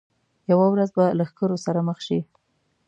[0.51, 2.19] یوه ورځ به له ښکرور سره مخ شي.